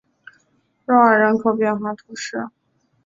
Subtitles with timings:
[0.85, 2.49] 若尔人口变化图示